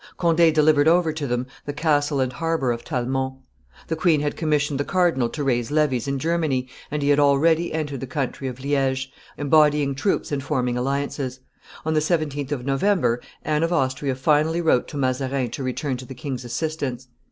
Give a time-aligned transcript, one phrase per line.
[0.17, 3.35] Conde delivered over to them the castle and harbor of Talmont.
[3.87, 7.71] The queen had commissioned the cardinal to raise levies in Germany, and he had already
[7.71, 11.41] entered the country of Liege, embodying troops and forming alliances.
[11.85, 16.05] On the 17th of November, Anne of Austria finally wrote to Mazarin to return to
[16.05, 17.07] the king's assistance.